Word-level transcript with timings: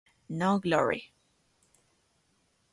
No 0.29 0.57
Glory.". 0.59 1.13